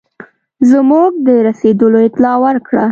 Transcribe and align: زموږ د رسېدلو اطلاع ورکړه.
زموږ 0.71 1.11
د 1.27 1.27
رسېدلو 1.47 1.99
اطلاع 2.07 2.35
ورکړه. 2.45 2.79